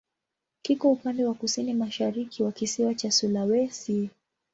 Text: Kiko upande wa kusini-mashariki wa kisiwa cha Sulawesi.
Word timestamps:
Kiko 0.61 0.91
upande 0.91 1.25
wa 1.25 1.33
kusini-mashariki 1.33 2.43
wa 2.43 2.51
kisiwa 2.51 2.93
cha 2.95 3.11
Sulawesi. 3.11 4.09